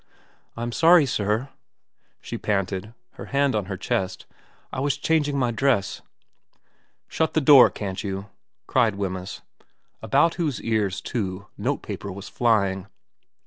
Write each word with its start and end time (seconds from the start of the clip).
4 0.55 0.63
I'm 0.63 0.71
sorry, 0.71 1.05
sir,' 1.05 1.49
she 2.21 2.35
panted, 2.35 2.95
her 3.19 3.25
hand 3.25 3.53
on 3.53 3.65
her 3.65 3.77
chest, 3.77 4.25
* 4.47 4.73
I 4.73 4.79
was 4.79 4.97
changing 4.97 5.37
my 5.37 5.51
dress 5.51 6.01
''Shut 7.07 7.35
the 7.35 7.39
door, 7.39 7.69
can't 7.69 8.03
you?' 8.03 8.25
cried 8.65 8.95
Wemyss, 8.95 9.41
about 10.01 10.33
whose 10.41 10.59
ears, 10.63 11.01
too, 11.01 11.45
notepaper 11.55 12.11
was 12.11 12.29
flying. 12.29 12.87